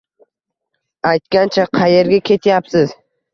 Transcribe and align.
-Aytgancha, 1.09 1.67
qayerga 1.81 2.21
ketyapsiz? 2.31 2.97